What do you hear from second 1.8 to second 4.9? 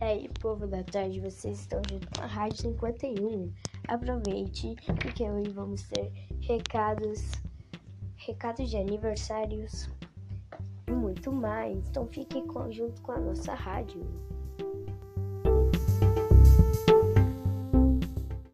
junto com a Rádio 51. Aproveite,